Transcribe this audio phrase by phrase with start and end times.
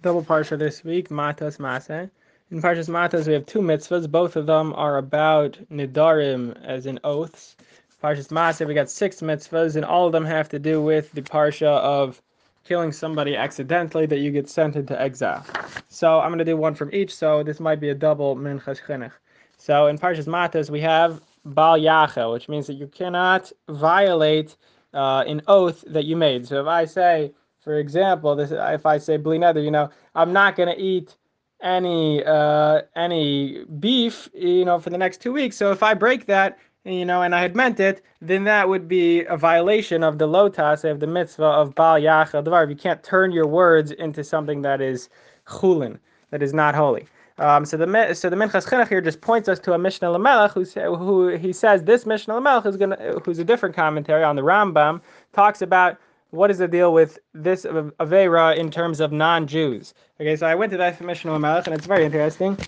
[0.00, 2.08] double parsha this week, Matos Masei.
[2.50, 4.10] In Parshas Matos, we have two mitzvahs.
[4.10, 7.56] Both of them are about nidarim, as in oaths.
[8.02, 11.22] Parshas Masei, we got six mitzvahs, and all of them have to do with the
[11.22, 12.22] parsha of
[12.64, 15.44] killing somebody accidentally that you get sent into exile.
[15.88, 17.14] So I'm going to do one from each.
[17.14, 19.12] So this might be a double minchas chinuch.
[19.56, 24.56] So in Parshas Matos, we have bal yachel, which means that you cannot violate
[24.94, 26.46] uh, an oath that you made.
[26.46, 27.32] So if I say
[27.68, 31.18] for example, this if I say bli you know, I'm not going to eat
[31.60, 35.54] any uh, any beef, you know, for the next two weeks.
[35.54, 38.88] So if I break that, you know, and I had meant it, then that would
[38.88, 42.70] be a violation of the lotas of the mitzvah of bal yachal.
[42.70, 45.10] You can't turn your words into something that is
[45.46, 45.98] chulin,
[46.30, 47.06] that is not holy.
[47.36, 50.52] Um, so the so the Minchas Chinuch here just points us to a Mishneh Lamelech
[50.52, 54.42] who who he says this Mishneh Lamelech is gonna who's a different commentary on the
[54.42, 55.02] Rambam
[55.34, 55.98] talks about
[56.30, 59.94] what is the deal with this Avera in terms of non-Jews?
[60.20, 62.58] Okay, so I went to that Mishnah Melech, and it's very interesting.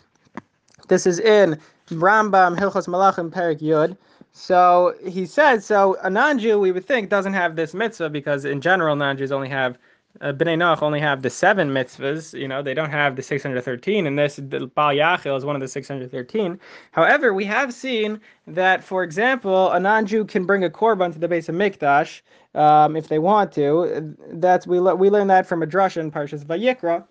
[0.88, 3.96] This is in Rambam Hilchos Malachim Perek Yud.
[4.32, 8.60] So he says, so a non-Jew we would think doesn't have this mitzvah because in
[8.60, 9.76] general non-Jews only have
[10.20, 12.38] uh, Bnei Noach only have the seven mitzvahs.
[12.38, 15.60] You know, they don't have the 613, and this the Bal Yachil is one of
[15.60, 16.58] the 613.
[16.92, 21.28] However, we have seen that, for example, a non-Jew can bring a korban to the
[21.28, 22.20] Beis HaMikdash
[22.54, 24.14] um, if they want to.
[24.32, 27.04] That's we we learned that from a drush in Parshas Vayikra.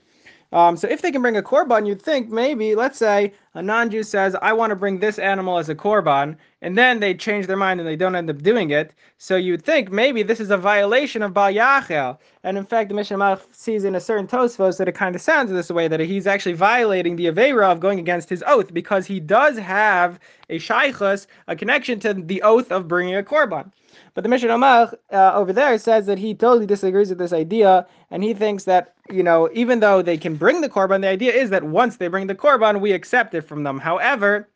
[0.51, 4.01] Um, so if they can bring a korban, you'd think maybe, let's say a non-Jew
[4.01, 7.55] says, I want to bring this animal as a korban, and then they change their
[7.55, 8.93] mind and they don't end up doing it.
[9.19, 12.19] So you'd think maybe this is a violation of Bal.
[12.43, 15.51] And in fact, the Mishnah sees in a certain Tosfos that it kind of sounds
[15.51, 19.19] this way, that he's actually violating the Avera of going against his oath, because he
[19.19, 23.71] does have a shaykhus, a connection to the oath of bringing a korban.
[24.13, 27.85] But the Mishnah Amach uh, over there says that he totally disagrees with this idea,
[28.11, 31.33] and he thinks that you know even though they can bring the korban, the idea
[31.33, 33.79] is that once they bring the korban, we accept it from them.
[33.79, 34.47] However,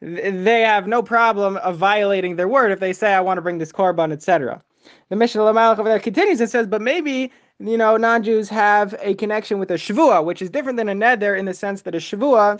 [0.00, 3.58] they have no problem of violating their word if they say, "I want to bring
[3.58, 4.62] this korban," etc.
[5.08, 9.12] The Mishneh Lamelech over there continues and says, "But maybe." You know, non-Jews have a
[9.12, 11.98] connection with a shavua, which is different than a neder in the sense that a
[11.98, 12.58] shavua,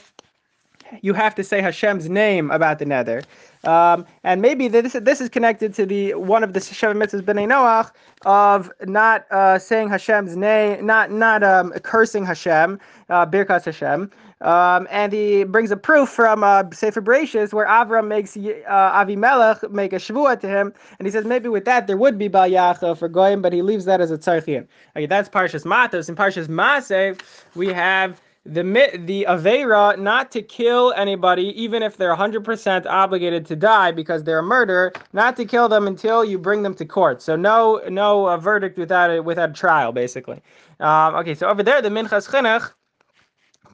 [1.03, 3.25] you have to say Hashem's name about the neder.
[3.65, 7.47] Um, and maybe this this is connected to the one of the Sheva mitzvahs b'nei
[7.47, 7.91] Noach
[8.25, 12.81] of not uh, saying Hashem's name, not not um, cursing Hashem,
[13.11, 14.11] uh, Birkas Hashem.
[14.43, 19.71] Um, and he brings a proof from uh, Sefer Bereshis where Avram makes uh, Avimelech
[19.71, 22.49] make a shvuah to him, and he says maybe with that there would be Bal
[22.49, 24.67] Yachel for Goyim, but he leaves that as a tzarich iyun.
[24.97, 26.09] Okay, that's Parshas Matos.
[26.09, 27.21] In Parshas Masei,
[27.55, 28.63] we have the
[29.05, 34.39] the avera not to kill anybody even if they're 100% obligated to die because they're
[34.39, 37.21] a murderer not to kill them until you bring them to court.
[37.21, 40.41] So no no uh, verdict without a, without a trial basically.
[40.81, 42.73] Um, okay so over there the minchas chinuch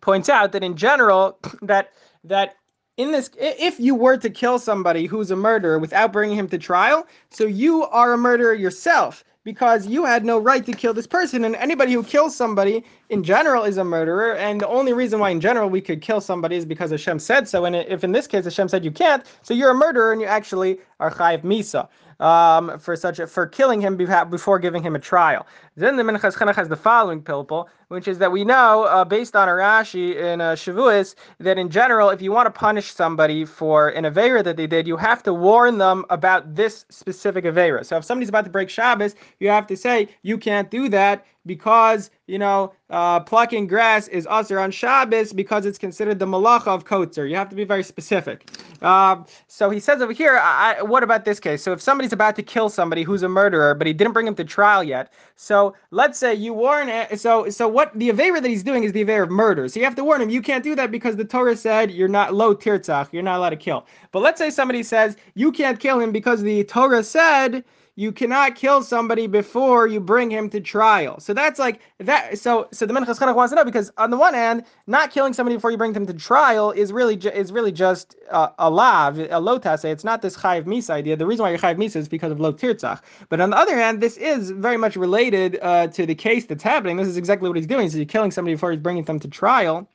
[0.01, 1.93] points out that in general that
[2.25, 2.57] that
[2.97, 6.59] in this if you were to kill somebody who's a murderer without bringing him to
[6.59, 11.07] trial so you are a murderer yourself because you had no right to kill this
[11.07, 11.45] person.
[11.45, 14.35] And anybody who kills somebody in general is a murderer.
[14.35, 17.49] And the only reason why in general we could kill somebody is because Hashem said
[17.49, 17.65] so.
[17.65, 20.27] And if in this case Hashem said you can't, so you're a murderer and you
[20.27, 24.99] actually are chayiv misa um, for such a, for killing him before giving him a
[24.99, 25.47] trial.
[25.77, 29.37] Then the Minchas Chinuch has the following pilpul, which is that we know, uh, based
[29.37, 33.45] on a Rashi in uh, Shavuos, that in general, if you want to punish somebody
[33.45, 37.85] for an Avera that they did, you have to warn them about this specific Avera.
[37.85, 41.25] So if somebody's about to break Shabbos, you have to say, you can't do that
[41.47, 46.69] because you know uh, plucking grass is usher on Shabbos because it's considered the malacha
[46.69, 47.29] of kotzer.
[47.29, 48.51] You have to be very specific.
[48.83, 51.63] Uh, so he says over here, I, what about this case?
[51.63, 54.35] So if somebody's about to kill somebody who's a murderer, but he didn't bring him
[54.35, 56.91] to trial yet, so let's say you warn.
[57.17, 59.69] So so what the aver that he's doing is the aver of murder.
[59.69, 60.31] So you have to warn him.
[60.31, 63.13] You can't do that because the Torah said you're not lo tirtzach.
[63.13, 63.87] You're not allowed to kill.
[64.13, 67.65] But let's say somebody says you can't kill him because the Torah said
[67.97, 71.19] you cannot kill somebody before you bring him to trial.
[71.19, 72.39] So that's like that.
[72.39, 75.33] So so the Minchas Chinuch wants to know because on the one hand, not killing
[75.33, 78.71] somebody before you bring them to trial is really ju- is really just uh, a
[78.71, 79.85] lav, a lotase.
[79.87, 81.17] It's not this chayiv misa idea.
[81.17, 83.01] The reason why you're chayiv misa is because of lo tirtzach.
[83.31, 86.63] But on the other hand, this is very much related uh, to the case that's
[86.63, 86.99] happening.
[86.99, 87.89] This is exactly what he's doing.
[87.89, 89.89] So he's killing somebody before he's bringing them to trial.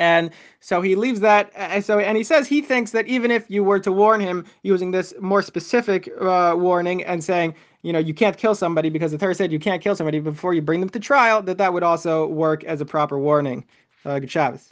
[0.00, 1.50] And so he leaves that.
[1.56, 4.44] And so and he says he thinks that even if you were to warn him
[4.62, 9.12] using this more specific uh, warning and saying, you know, you can't kill somebody because
[9.12, 11.72] the Torah said you can't kill somebody before you bring them to trial, that that
[11.72, 13.64] would also work as a proper warning.
[14.04, 14.68] Uh, good Shabbos.